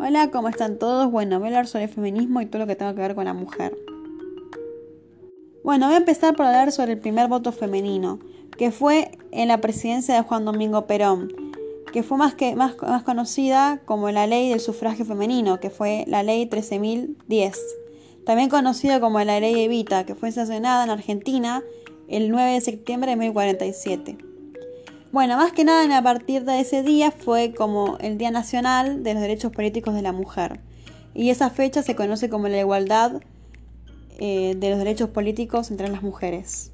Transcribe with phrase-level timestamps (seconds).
[0.00, 1.10] Hola, ¿cómo están todos?
[1.10, 3.24] Bueno, voy a hablar sobre el feminismo y todo lo que tenga que ver con
[3.24, 3.76] la mujer.
[5.64, 8.20] Bueno, voy a empezar por hablar sobre el primer voto femenino,
[8.56, 11.32] que fue en la presidencia de Juan Domingo Perón,
[11.92, 16.22] que fue más, que, más, conocida como la ley del sufragio femenino, que fue la
[16.22, 17.56] ley 13.010.
[18.24, 21.64] También conocida como la ley Evita, que fue sancionada en Argentina
[22.06, 24.27] el 9 de septiembre de 1947.
[25.10, 29.14] Bueno, más que nada a partir de ese día fue como el Día Nacional de
[29.14, 30.60] los Derechos Políticos de la Mujer.
[31.14, 33.22] Y esa fecha se conoce como la igualdad
[34.18, 36.72] eh, de los derechos políticos entre las mujeres.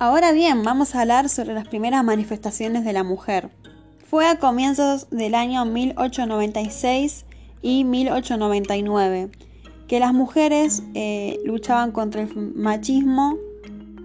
[0.00, 3.50] Ahora bien, vamos a hablar sobre las primeras manifestaciones de la mujer.
[4.10, 7.24] Fue a comienzos del año 1896
[7.62, 9.30] y 1899
[9.86, 13.36] que las mujeres eh, luchaban contra el machismo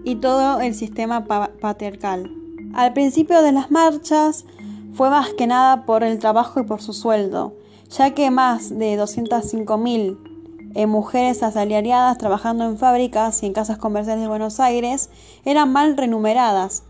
[0.03, 2.40] y todo el sistema patriarcal.
[2.73, 4.45] Al principio de las marchas
[4.93, 7.53] fue más que nada por el trabajo y por su sueldo,
[7.89, 14.21] ya que más de 205.000 eh, mujeres asalariadas trabajando en fábricas y en casas comerciales
[14.21, 15.09] de Buenos Aires
[15.43, 16.83] eran mal remuneradas,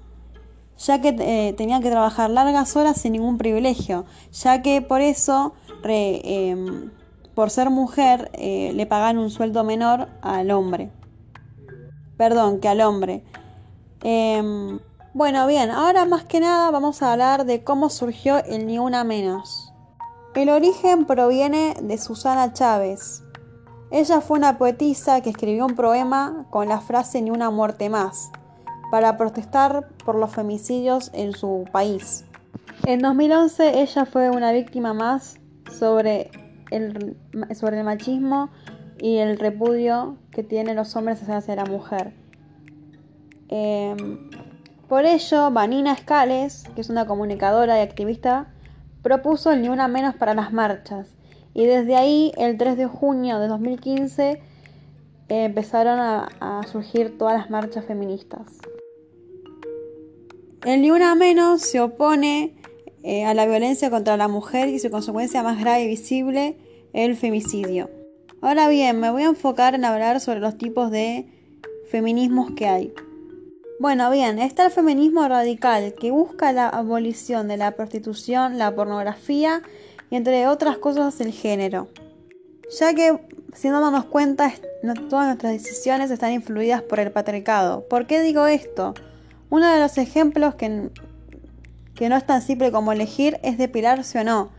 [0.78, 5.53] ya que eh, tenían que trabajar largas horas sin ningún privilegio, ya que por eso,
[5.83, 6.92] em,
[7.33, 10.92] por ser mujer, eh, le pagan un sueldo menor al hombre.
[12.17, 13.23] Perdón, que al hombre.
[15.14, 19.04] Bueno, bien, ahora más que nada vamos a hablar de cómo surgió el Ni Una
[19.04, 19.73] Menos.
[20.36, 23.22] El origen proviene de Susana Chávez.
[23.92, 28.32] Ella fue una poetisa que escribió un poema con la frase Ni una muerte más,
[28.89, 32.23] para protestar por los femicidios en su país.
[32.86, 35.42] En 2011 ella fue una víctima más
[35.78, 36.32] sobre
[36.70, 37.17] el,
[37.54, 38.50] sobre el machismo
[38.98, 42.14] y el repudio que tienen los hombres hacia la mujer.
[43.50, 44.30] Em,
[44.92, 48.53] por ello, Vanina Escales, que es una comunicadora y activista,
[49.02, 51.08] propuso el Ni Una Menos para las marchas.
[51.53, 54.42] Y desde ahí, el 3 de junio de 2015, eh,
[55.30, 58.42] empezaron a, surgir todas las marchas feministas.
[60.65, 62.58] El Ni Una Menos se opone
[63.02, 66.58] eh, a la violencia contra la mujer y su consecuencia más grave y visible,
[66.92, 67.89] el femicidio.
[68.42, 71.30] Ahora bien, me voy a enfocar en hablar sobre los tipos de
[71.89, 72.94] feminismos que hay.
[73.81, 79.64] Bueno, bien, está el feminismo radical que busca la abolición de la prostitución, la pornografía
[80.11, 81.87] y entre otras cosas el género.
[82.80, 83.20] Ya que,
[83.55, 84.53] si no damos cuenta,
[85.09, 87.87] todas nuestras decisiones están influidas por el patriarcado.
[87.87, 88.93] ¿Por qué digo esto?
[89.49, 90.91] Uno de los ejemplos que,
[91.95, 94.52] que no es tan simple como elegir es depilarse o no,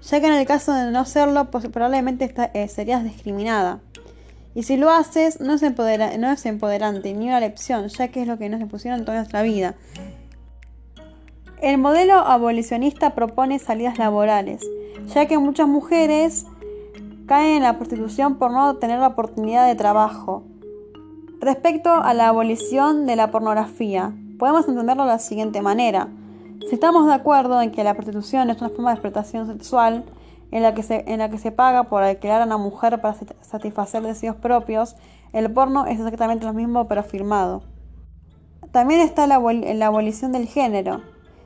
[0.00, 3.80] ya que en el caso de no serlo, pues, probablemente eh, serías discriminada.
[4.54, 8.28] Y si lo haces, no es, no es empoderante ni una lección, ya que es
[8.28, 9.76] lo que nos impusieron toda nuestra vida.
[11.60, 14.66] El modelo abolicionista propone salidas laborales,
[15.14, 16.46] ya que muchas mujeres
[17.26, 20.42] caen en la prostitución por no tener la oportunidad de trabajo.
[21.40, 26.08] Respecto a la abolición de la pornografía, podemos entenderlo de la siguiente manera.
[26.68, 30.04] Si estamos de acuerdo en que la prostitución es una forma de explotación sexual,
[30.50, 33.16] en la que se, en la que se paga por alquilar a una mujer para
[33.40, 34.96] satisfacer deseos propios,
[35.32, 37.62] el porno es exactamente lo mismo pero firmado.
[38.72, 41.02] También está la, la abolición del género.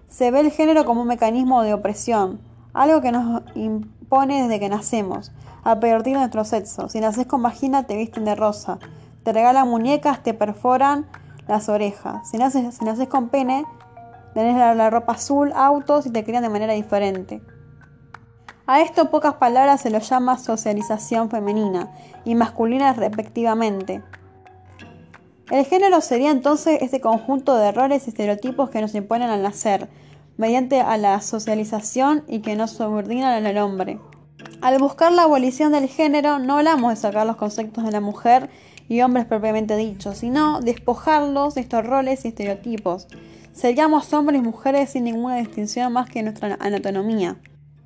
[0.09, 2.41] Se ve el género como un mecanismo de opresión,
[2.73, 5.33] algo que nos impone desde que nacemos,
[5.65, 6.89] a de nuestro sexo.
[6.89, 8.79] Si naces con vagina te visten de rosa,
[9.23, 11.07] te regalan muñecas, te perforan
[11.49, 12.29] las orejas.
[12.31, 13.65] Si naces, si naces con pene,
[14.35, 17.41] tenés la, la ropa azul, autos y te crían de manera diferente.
[18.67, 21.91] A esto pocas palabras se lo llama socialización femenina
[22.25, 24.03] y masculina respectivamente.
[25.51, 29.91] El género sería entonces este conjunto de errores y estereotipos que nos imponen al nacer,
[30.39, 34.01] mediante a la socialización y que nos subordinan al hombre.
[34.63, 38.49] Al buscar la abolición del género no hablamos de sacar los conceptos de la mujer
[38.89, 43.09] y hombres propiamente dichos, sino despojarlos de estos roles y estereotipos.
[43.53, 47.37] Seríamos hombres y mujeres sin ninguna distinción más que nuestra anatomía.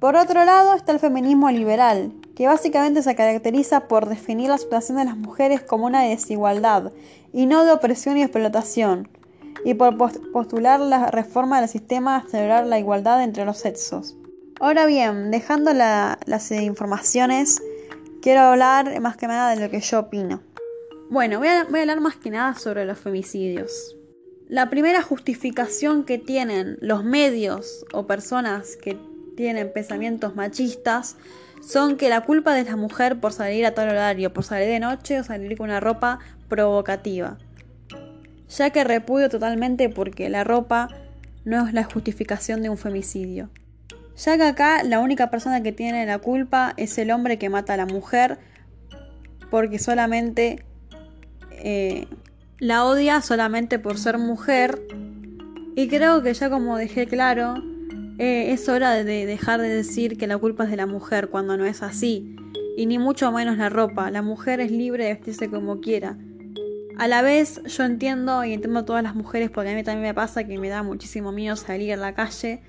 [0.01, 4.99] Por otro lado está el feminismo liberal, que básicamente se caracteriza por definir la situación
[4.99, 6.93] de las mujeres como una desigualdad
[7.33, 9.09] y no de opresión y explotación,
[9.65, 14.17] y por postular la reforma del sistema a celebrar la igualdad entre los sexos.
[14.61, 17.61] Ahora bien, dejando las informaciones,
[18.23, 20.41] quiero hablar más que nada de lo que yo opino.
[21.11, 23.97] Bueno, voy a, voy a hablar más que nada sobre los femicidios.
[24.47, 28.97] La primera justificación que tienen los medios o personas que
[29.39, 31.17] tienen pensamientos machistas
[31.65, 34.81] son que la culpa de la mujer por salir a tal horario, por salir de
[34.81, 36.19] noche o salir con una ropa
[36.49, 37.39] provocativa.
[38.49, 40.89] Ya que repudio totalmente porque la ropa
[41.45, 43.49] no es la justificación de un femicidio.
[44.17, 47.75] Ya que acá la única persona que tiene la culpa es el hombre que mata
[47.75, 48.41] a la mujer
[49.53, 50.65] porque solamente
[51.53, 52.09] eh,
[52.59, 54.83] la odia solamente por ser mujer.
[55.77, 57.55] Y creo que ya como dejé claro,
[58.19, 61.57] eh, es hora de dejar de decir que la culpa es de la mujer cuando
[61.57, 62.35] no es así.
[62.77, 64.11] Y ni mucho menos la ropa.
[64.11, 66.19] La mujer es libre de vestirse como quiera.
[66.99, 70.03] A la vez yo entiendo y entiendo a todas las mujeres porque a mí también
[70.03, 72.61] me pasa que me da muchísimo miedo salir a la calle.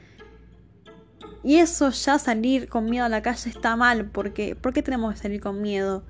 [1.43, 5.15] Y eso ya salir con miedo a la calle está mal porque ¿por qué tenemos
[5.15, 6.03] que salir con miedo?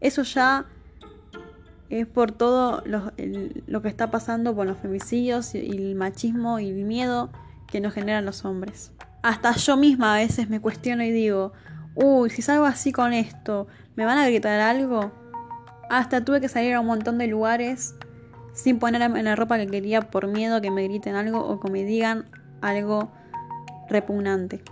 [0.00, 0.64] Eso ya
[1.90, 6.84] es por todo lo, que está pasando con los femicidios y el machismo y el
[6.84, 7.30] miedo
[7.66, 8.92] que nos generan los hombres.
[9.22, 11.52] Hasta yo misma a veces me cuestiono y digo,
[11.94, 13.66] uy, si salgo así con esto,
[13.96, 15.12] ¿me van a gritar algo?
[15.90, 17.94] Hasta tuve que salir a un montón de lugares
[18.52, 21.84] sin ponerme la ropa que quería por miedo que me griten algo o que me
[21.84, 22.26] digan
[22.60, 23.10] algo
[23.88, 24.62] repugnante.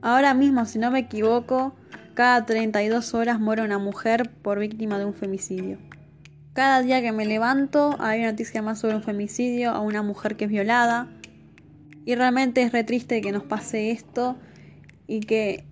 [0.00, 1.74] Ahora mismo, si no me equivoco,
[2.14, 5.78] cada 32 horas muere una mujer por víctima de un femicidio.
[6.54, 10.36] Cada día que me levanto hay una noticia más sobre un femicidio a una mujer
[10.36, 11.08] que es violada.
[12.04, 14.36] Y realmente es re triste que nos pase esto
[15.06, 15.64] y que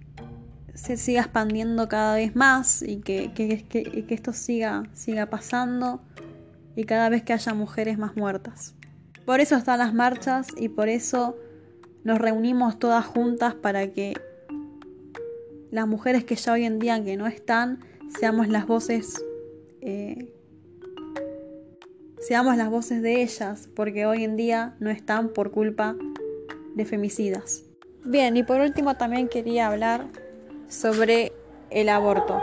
[0.75, 6.01] se siga expandiendo cada vez más y que, que, esto siga, siga pasando
[6.77, 8.75] y cada vez que haya mujeres más muertas.
[9.27, 11.37] Por eso están las marchas y por eso
[12.05, 14.15] nos reunimos todas juntas para que
[15.71, 17.81] las mujeres que ya hoy en día que no están
[18.19, 19.23] seamos las voces
[19.83, 20.33] eh,
[22.21, 25.97] seamos las voces de ellas, porque hoy en día no están por culpa
[26.75, 27.65] de femicidas.
[28.05, 30.07] Bien, y por último también quería hablar
[30.69, 31.33] sobre
[31.71, 32.41] el aborto.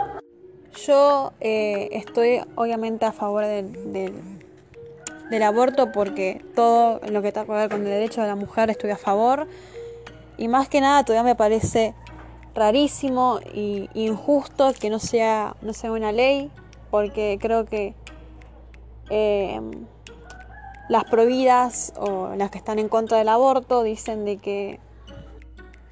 [0.86, 4.12] Yo eh, estoy obviamente a favor del,
[5.30, 8.70] del, aborto porque todo lo que tiene que ver con el derecho de la mujer
[8.70, 9.48] estoy a favor.
[10.36, 11.94] Y más que nada todavía me parece
[12.54, 16.50] rarísimo e injusto que no sea, no sea una ley
[16.90, 17.94] porque creo que
[19.10, 19.60] eh,
[20.88, 24.80] las prohibidas o las que están en contra del aborto dicen de que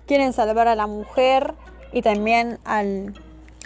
[0.07, 1.55] quieren salvar a la mujer
[1.93, 3.15] y también al,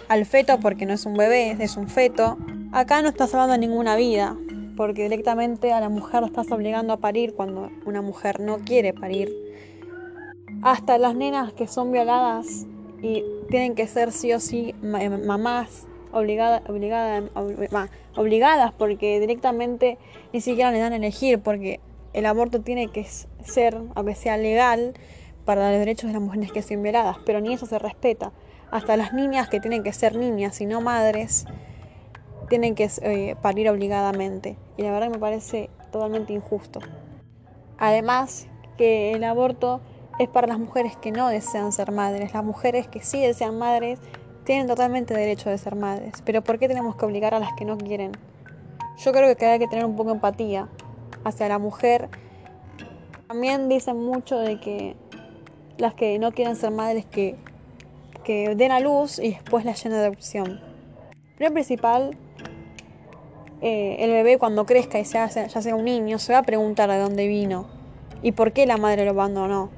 [0.08, 2.36] al feto porque no es un bebé, es un feto.
[2.72, 4.36] Acá no estás salvando ninguna vida
[4.76, 8.92] porque directamente a la mujer la estás obligando a parir cuando una mujer no quiere
[8.92, 9.30] parir.
[10.62, 12.66] Hasta las nenas que son violadas
[13.02, 17.22] y tienen que ser sí o sí mamás obligada, obligada,
[18.16, 19.98] obligadas porque directamente
[20.32, 21.80] ni siquiera le dan a elegir porque
[22.12, 24.94] el aborto tiene que ser, aunque sea legal,
[25.44, 28.32] para los derechos de las mujeres que son violadas, pero ni eso se respeta.
[28.70, 31.46] Hasta las niñas que tienen que ser niñas y no madres
[32.48, 34.56] tienen que eh, parir obligadamente.
[34.76, 36.80] Y la verdad me parece totalmente injusto.
[37.78, 38.46] Además
[38.76, 39.80] que el aborto
[40.18, 42.34] es para las mujeres que no desean ser madres.
[42.34, 43.98] Las mujeres que sí desean madres
[44.44, 47.64] tienen totalmente derecho de ser madres, pero ¿por qué tenemos que obligar a las que
[47.64, 48.12] no quieren?
[48.98, 50.68] Yo creo que hay que tener un poco de empatía
[51.24, 52.08] hacia la mujer.
[53.28, 54.96] También dicen mucho de que
[55.78, 57.36] las que no quieren ser madres que,
[58.24, 60.60] que den a luz y después la llenen de adopción.
[61.38, 62.16] Pero principal,
[63.62, 66.90] eh, el bebé cuando crezca y sea, ya sea un niño se va a preguntar
[66.90, 67.66] de dónde vino
[68.22, 69.70] y por qué la madre lo abandonó.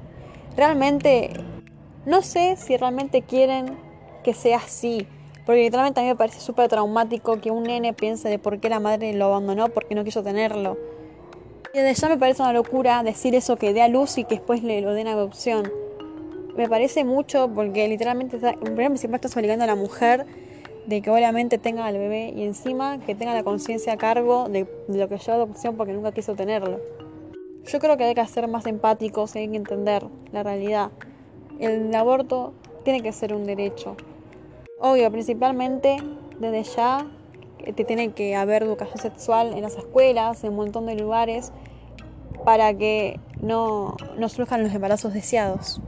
[0.55, 1.31] Realmente,
[2.05, 3.77] no sé si realmente quieren
[4.23, 5.07] que sea así.
[5.45, 8.69] Porque literalmente a mí me parece súper traumático que un nene piense de por qué
[8.69, 10.77] la madre lo abandonó porque no quiso tenerlo.
[11.73, 14.35] Y desde ya me parece una locura decir eso que dé a luz y que
[14.35, 15.71] después le den adopción.
[16.55, 20.25] Me parece mucho porque literalmente, está, en primer principio estás obligando a la mujer
[20.85, 24.67] de que obviamente tenga al bebé y encima que tenga la conciencia a cargo de,
[24.87, 26.79] lo que lleva adopción porque nunca quiso tenerlo.
[27.65, 30.91] Yo creo que hay que ser más empáticos y hay que entender la realidad.
[31.59, 32.53] El aborto
[32.83, 33.95] tiene que ser un derecho.
[34.85, 35.95] Obvio, principalmente
[36.41, 37.07] desde ya
[37.73, 41.53] te tiene que haber educación sexual en las escuelas, en un montón de lugares,
[42.43, 45.79] para que no, no surjan los embarazos deseados.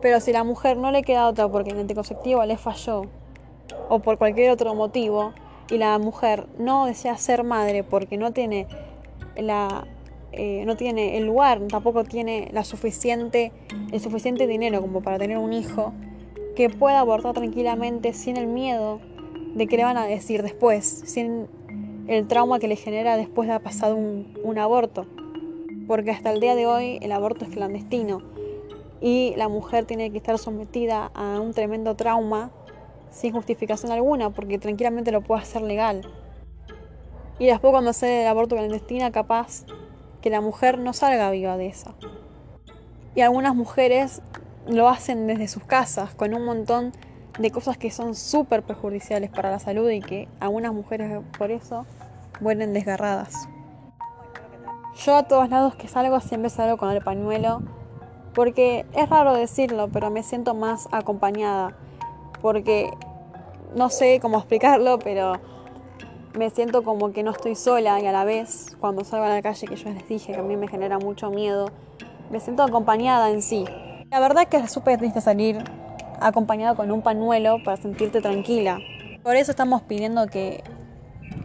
[0.00, 3.06] Pero si la mujer no le queda otra porque el anticonceptivo le falló,
[3.88, 5.32] o por cualquier otro motivo,
[5.68, 8.68] y la mujer no desea ser madre porque no tiene
[9.36, 9.84] la
[10.30, 13.50] eh, no tiene el lugar, tampoco tiene la suficiente,
[13.90, 15.92] el suficiente dinero como para tener un hijo,
[16.54, 19.00] que pueda abortar tranquilamente sin el miedo
[19.54, 21.46] de que le van a decir después, sin
[22.06, 25.06] el trauma que le genera después de haber pasado un, aborto.
[25.86, 28.22] Porque hasta el día de hoy el aborto es clandestino
[29.00, 32.50] y la mujer tiene que estar sometida a un tremendo trauma
[33.10, 36.02] sin justificación alguna, porque tranquilamente lo puede hacer legal.
[37.38, 39.64] Y después cuando hace el aborto clandestino, capaz
[40.20, 41.94] que la mujer no salga viva de eso.
[43.14, 44.22] Y algunas mujeres
[44.66, 46.92] lo hacen desde sus casas con un montón
[47.38, 51.84] de cosas que son súper perjudiciales para la salud y que algunas mujeres por eso
[52.40, 53.48] mueren desgarradas.
[54.96, 57.62] Yo a todos lados que salgo siempre salgo con el pañuelo
[58.34, 61.76] porque es raro decirlo, pero me siento más acompañada
[62.40, 62.90] porque
[63.74, 65.40] no sé cómo explicarlo, pero
[66.38, 69.42] me siento como que no estoy sola y a la vez cuando salgo a la
[69.42, 71.70] calle, que yo les dije que a mí me genera mucho miedo,
[72.30, 73.64] me siento acompañada en sí.
[74.14, 75.58] La verdad es que es súper triste salir
[76.20, 78.78] acompañada con un pañuelo para sentirte tranquila.
[79.24, 80.62] Por eso estamos pidiendo que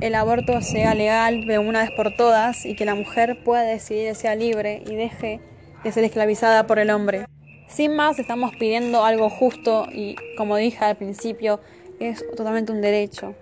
[0.01, 4.13] el aborto sea legal de una vez por todas y que la mujer pueda decidir,
[4.13, 5.41] sea libre y deje
[5.83, 7.25] de ser esclavizada por el hombre.
[7.67, 11.61] Sin más, estamos pidiendo algo justo y, como dije al principio,
[11.99, 13.33] es totalmente un derecho.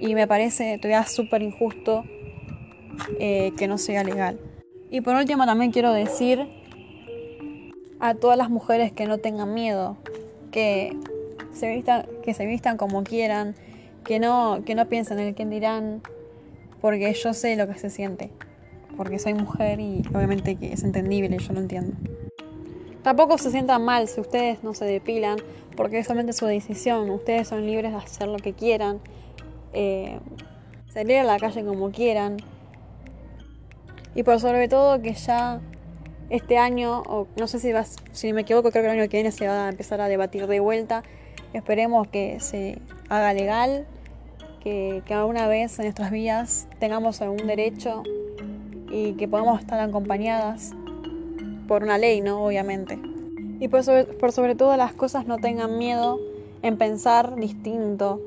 [0.00, 2.04] Y me parece todavía súper injusto
[3.20, 4.40] eh, que no sea legal.
[4.90, 6.48] Y por último también quiero decir
[8.00, 9.96] a todas las mujeres que no tengan miedo,
[10.50, 10.96] que
[11.52, 13.54] se vistan, que se como quieran,
[14.04, 16.02] que no, que no piensen en el quién dirán,
[16.80, 18.30] porque yo sé lo que se siente,
[18.96, 21.96] porque soy mujer y obviamente que es entendible, yo lo entiendo.
[23.02, 25.38] Tampoco se sientan mal si ustedes no se depilan,
[25.76, 29.00] porque es solamente su decisión, ustedes son libres de hacer lo que quieran,
[29.72, 30.18] eh,
[30.88, 32.36] salir a la calle como quieran,
[34.14, 35.60] y por sobre todo que ya
[36.30, 39.18] este año, o no sé si, vas, si me equivoco, creo que el año que
[39.18, 41.02] viene se va a empezar a debatir de vuelta.
[41.52, 42.78] Esperemos que se
[43.08, 43.86] haga legal,
[44.62, 48.02] que, que alguna vez en nuestras vidas tengamos algún derecho
[48.90, 50.72] y que podamos estar acompañadas
[51.66, 52.44] por una ley, ¿no?
[52.44, 52.98] Obviamente.
[53.60, 56.20] Y por sobre, por sobre todo las cosas no tengan miedo
[56.62, 58.20] en pensar distinto.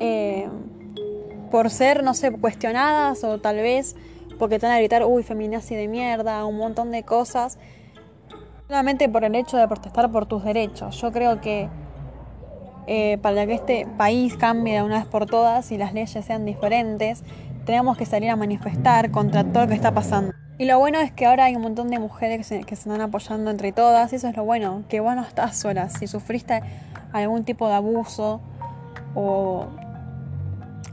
[0.00, 0.48] Eh,
[1.50, 3.96] por ser, no sé, cuestionadas o tal vez
[4.38, 7.58] porque te van a gritar, uy, feminazi de mierda, un montón de cosas,
[8.66, 11.00] solamente por el hecho de protestar por tus derechos.
[11.00, 11.68] Yo creo que
[12.86, 16.44] eh, para que este país cambie de una vez por todas y las leyes sean
[16.44, 17.22] diferentes,
[17.66, 20.32] tenemos que salir a manifestar contra todo lo que está pasando.
[20.56, 22.88] Y lo bueno es que ahora hay un montón de mujeres que se, que se
[22.88, 25.88] están apoyando entre todas, y eso es lo bueno, que vos no estás sola.
[25.88, 26.62] Si sufriste
[27.12, 28.40] algún tipo de abuso
[29.14, 29.66] o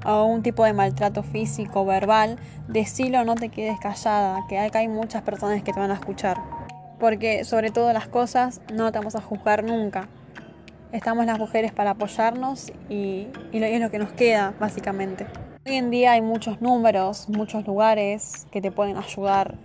[0.05, 4.87] a un tipo de maltrato físico, verbal, decilo, no te quedes callada, que acá hay
[4.87, 6.37] muchas personas que te van a escuchar.
[6.99, 10.07] Porque sobre todo las cosas no te vamos a juzgar nunca.
[10.91, 15.25] Estamos las mujeres para apoyarnos y, y es lo que nos queda, básicamente.
[15.65, 19.55] Hoy en día hay muchos números, muchos lugares que te pueden ayudar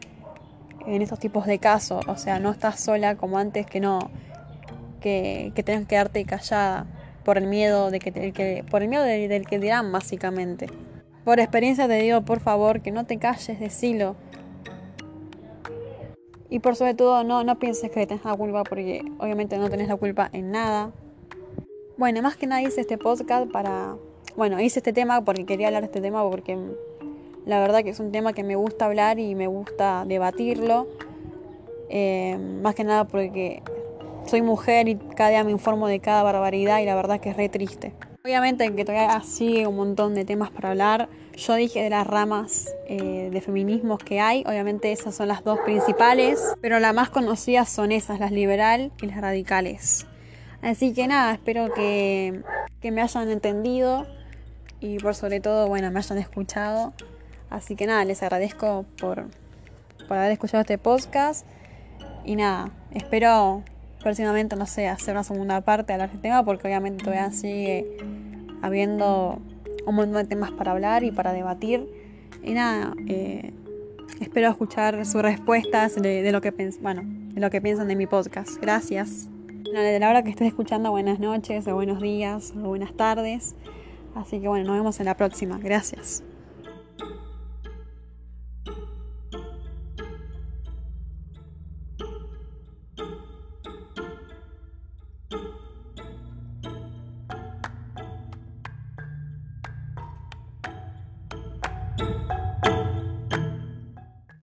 [0.87, 2.02] en estos tipos de casos.
[2.09, 4.11] O sea, no estás sola como antes que no,
[5.00, 6.87] que, que tengas que quedarte callada
[7.24, 10.68] por el miedo de que, que por el miedo del que dirán básicamente.
[11.24, 14.16] Por experiencia te digo, por favor, que no te calles, decilo.
[16.48, 19.88] Y por sobre todo, no, no pienses que tenés la culpa, porque obviamente no tenés
[19.88, 20.90] la culpa en nada.
[21.96, 23.96] Bueno, más que nada hice este podcast para...
[24.36, 26.58] Bueno, hice este tema porque quería hablar de este tema, porque
[27.46, 30.88] la verdad que es un tema que me gusta hablar y me gusta debatirlo.
[31.88, 33.62] Eh, más que nada porque
[34.30, 37.37] soy mujer y cada día me informo de cada barbaridad y la verdad que es
[37.37, 37.92] re triste.
[38.22, 41.08] Obviamente que todavía sigue un montón de temas para hablar.
[41.37, 45.58] Yo dije de las ramas eh, de feminismos que hay, obviamente esas son las dos
[45.64, 50.06] principales, pero las más conocidas son esas, las liberal y las radicales.
[50.62, 52.42] Así que nada, espero que,
[52.80, 54.06] que me hayan entendido
[54.78, 56.92] y por sobre todo, bueno, me hayan escuchado.
[57.49, 59.26] Así que nada, les agradezco por,
[60.06, 61.44] por haber escuchado este podcast.
[62.25, 63.64] Y nada, espero
[64.02, 67.97] próximamente, no sé, hacer una segunda parte hablar de este tema, porque obviamente todavía sigue
[68.62, 69.40] habiendo
[69.87, 71.88] un montón de temas para hablar y para debatir.
[72.42, 73.52] Y nada, eh,
[74.21, 78.57] espero escuchar sus respuestas de, lo que bueno, de lo que piensan de mi podcast.
[78.61, 79.28] Gracias.
[79.64, 83.54] Bueno, de la hora que estés escuchando, buenas noches, o buenos días, o buenas tardes.
[84.14, 85.59] Así que bueno, nos vemos en la próxima.
[85.59, 86.25] Gracias.